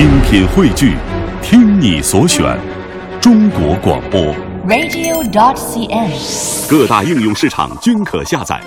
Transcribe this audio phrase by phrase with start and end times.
[0.00, 0.96] 精品汇聚，
[1.42, 2.58] 听你所选，
[3.20, 4.34] 中国广播。
[4.66, 6.70] radio.dot.cn，。
[6.70, 8.58] 各大应用市场均可下载。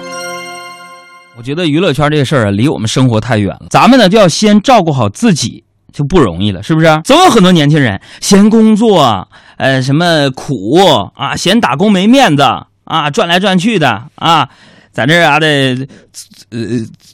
[1.36, 3.66] 我觉得娱乐圈这个事儿啊，离我们生活太远了。
[3.72, 7.02] 咱们呢，就要先照顾好自己，就不容易了，是不是？
[7.04, 9.28] 总有很多年轻人嫌工作，
[9.58, 10.78] 呃，什么苦
[11.16, 12.44] 啊，嫌打工没面子
[12.84, 14.48] 啊，转来转去的啊，
[14.94, 15.48] 在这啊的，
[16.52, 16.60] 呃，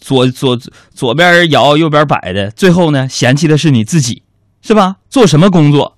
[0.01, 0.57] 左左
[0.93, 4.21] 左边摇右边摆的，最后呢，嫌弃的是你自己，
[4.61, 4.97] 是吧？
[5.09, 5.97] 做什么工作？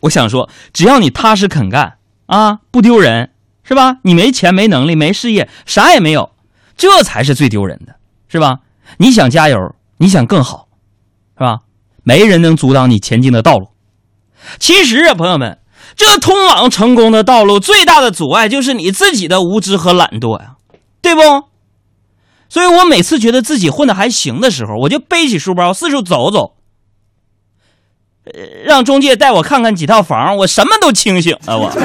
[0.00, 3.30] 我想说，只要你踏实肯干啊，不丢人，
[3.62, 3.98] 是吧？
[4.02, 6.30] 你没钱、没能力、没事业，啥也没有。
[6.76, 7.96] 这才是最丢人的，
[8.28, 8.60] 是吧？
[8.98, 9.58] 你想加油，
[9.98, 10.68] 你想更好，
[11.36, 11.58] 是吧？
[12.04, 13.68] 没人能阻挡你前进的道路。
[14.58, 15.58] 其实啊，朋友们，
[15.96, 20.55] 这通往成功的道路最大的阻碍就是你自己的无知和懒惰呀，
[21.06, 21.20] 对不？
[22.48, 26.56] 所以我每次觉得自己混的还行的时候，我就背起书包四处走走，
[28.24, 28.32] 呃
[28.64, 31.70] 让中介带我看看几套房，我什么都清醒了，我。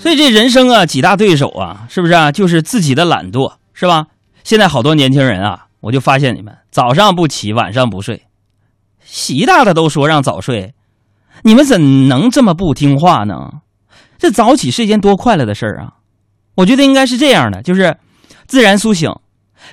[0.00, 2.30] 所以这人生啊，几大对手啊，是不是啊？
[2.30, 4.06] 就是自己的懒惰，是吧？
[4.44, 8.26] 现在好多年轻人啊，我就发现你们早上不起，晚上不睡，
[9.02, 10.74] 习大大都说让早睡，
[11.42, 13.60] 你们怎能这么不听话呢？
[14.20, 15.94] 这早起是一件多快乐的事儿啊！
[16.56, 17.96] 我觉得应该是这样的，就是
[18.46, 19.10] 自然苏醒，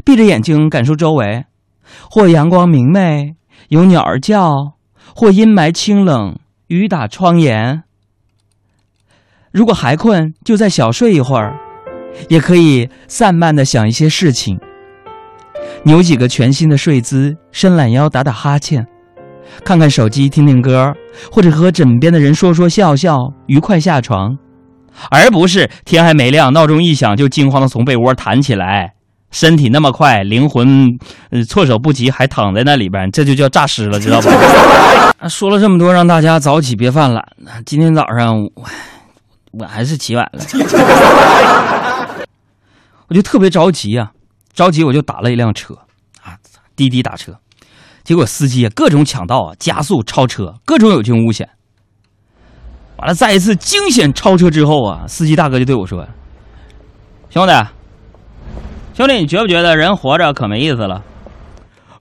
[0.05, 1.43] 闭着眼睛感受周围，
[2.09, 3.35] 或阳光明媚，
[3.67, 4.75] 有鸟儿叫，
[5.13, 7.83] 或阴霾清冷，雨打窗沿。
[9.51, 11.57] 如果还困，就再小睡一会儿，
[12.29, 14.57] 也可以散漫的想一些事情，
[15.83, 18.87] 扭几个全新的睡姿，伸懒腰，打打哈欠，
[19.63, 20.93] 看看手机，听听歌，
[21.31, 23.17] 或者和枕边的人说说笑笑，
[23.47, 24.37] 愉快下床，
[25.09, 28.93] 而不是天还没亮，闹钟一响就惊慌的从被窝弹起来，
[29.31, 30.87] 身体那么快，灵魂
[31.31, 34.31] 呃措手不及，还躺在那里边，这就叫诈尸了，知道吧？
[35.29, 37.23] 说了这么多，让大家早起别犯懒。
[37.65, 38.51] 今天早上我。
[39.51, 40.43] 我还是起晚了，
[43.07, 44.11] 我就特别着急呀、啊，
[44.53, 45.73] 着急我就打了一辆车
[46.21, 46.37] 啊，
[46.75, 47.33] 滴滴打车，
[48.07, 51.49] 结果司机啊各种抢道啊，加速超车，各种有惊无险。
[52.95, 56.07] 完了，在一次惊险超车之后啊，司机大哥就对我说
[57.29, 57.51] ：“兄弟，
[58.93, 61.03] 兄弟，你觉不觉得人活着可没意思了？”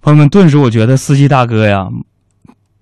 [0.01, 1.89] 朋友们，顿时我觉得司机大哥呀，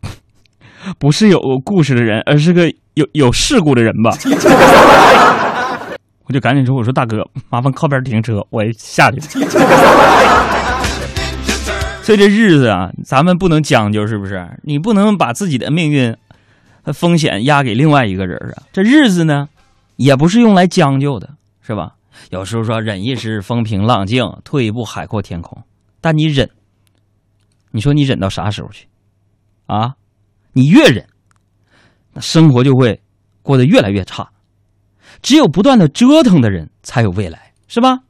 [1.00, 2.70] 不是有故事的人，而是个。
[2.92, 4.16] 有有事故的人吧，
[6.28, 9.18] 我就赶紧说：“我说大哥，麻烦靠边停车，我下去。”
[12.04, 14.46] 所以这日子啊，咱们不能将就，是不是？
[14.62, 16.14] 你不能把自己的命运
[16.92, 18.62] 风险压给另外一个人啊。
[18.74, 19.48] 这日子呢，
[19.96, 21.30] 也不是用来将就的，
[21.62, 21.94] 是吧？
[22.28, 25.62] 有时候说忍一时风平浪静，退一步海阔天空。
[26.02, 26.50] 但你忍，
[27.70, 28.86] 你说你忍到啥时候去？
[29.64, 29.94] 啊，
[30.52, 31.06] 你越忍。
[32.12, 33.00] 那生活就会
[33.40, 34.28] 过得越来越差，
[35.22, 38.00] 只有不断的折腾的人才有未来，是吧？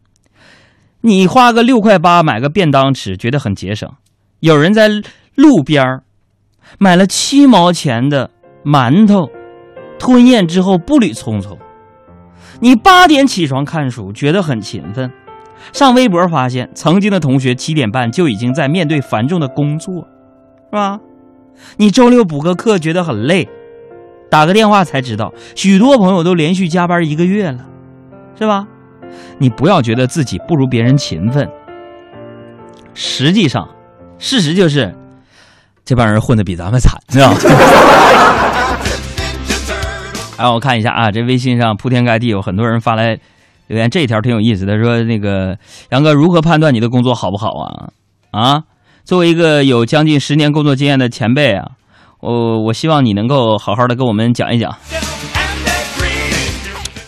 [1.06, 3.90] 你花个六块八买个便当吃，觉得很节省；
[4.40, 4.88] 有人在
[5.34, 6.00] 路边
[6.78, 8.30] 买了七毛钱的
[8.64, 9.28] 馒头，
[9.98, 11.58] 吞咽之后步履匆匆。
[12.60, 15.10] 你八点起床看书，觉得很勤奋；
[15.74, 20.08] 上微博发现曾经的同学七点半就已经在面对繁重的工作，
[20.70, 20.98] 是吧？
[21.76, 23.46] 你周六补个课，觉得很累。
[24.30, 27.66] 打个电话才知道，许多朋友都连续加班一个月了，
[28.38, 28.66] 是吧？
[29.38, 31.48] 你不要觉得自己不如别人勤奋，
[32.94, 33.68] 实际上，
[34.18, 34.94] 事实就是，
[35.84, 37.34] 这帮人混的比咱们惨，是吧？
[40.36, 43.18] 哎，我看一下啊，这微信上铺天盖地有很多人发来
[43.68, 45.56] 留言，这条挺有意思的，说那个
[45.90, 47.88] 杨哥如何判断你的工作好不好啊？
[48.32, 48.62] 啊，
[49.04, 51.70] 作为一个有将近十年工作经验的前辈啊。
[52.20, 54.74] 我我希望你能够好好的跟我们讲一讲，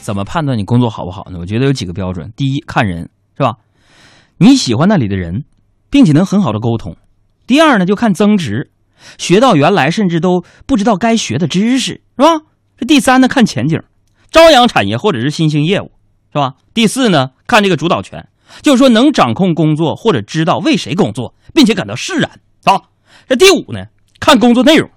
[0.06, 1.38] 怎么判断你工作好不好呢？
[1.40, 3.56] 我觉得有几个标准：第一，看人，是吧？
[4.38, 5.42] 你喜欢那里的人，
[5.90, 6.94] 并且能很好的沟通；
[7.44, 8.70] 第二呢，就看增值，
[9.18, 12.38] 学到原来甚至都不知道该学的知识，是吧？
[12.78, 13.82] 这第三呢，看前景，
[14.30, 15.90] 朝阳产业或者是新兴业务，
[16.32, 16.54] 是吧？
[16.72, 18.28] 第四呢，看这个主导权，
[18.62, 22.30] 就是说能掌控工作或者知道为谁工作，并且感到释然，
[22.62, 22.80] 啊。
[23.28, 23.86] 这第五呢，
[24.20, 24.88] 看工作内容。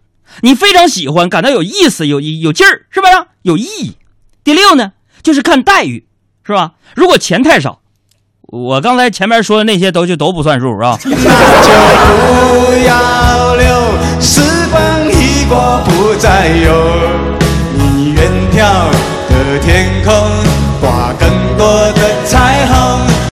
[0.43, 3.13] 你非常喜欢，感到有意思，有有劲儿，是不是？
[3.41, 3.97] 有意义。
[4.43, 6.05] 第六呢，就是看待遇，
[6.43, 6.73] 是吧？
[6.95, 7.79] 如果钱太少，
[8.41, 10.97] 我刚才前面说的那些都就都不算数，是吧？
[11.05, 11.11] 那
[11.63, 11.69] 就
[12.73, 13.69] 不要留，